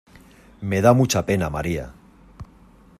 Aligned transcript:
Me 0.69 0.79
da 0.85 0.93
mucha 0.95 1.23
pena 1.27 1.51
María. 1.55 1.85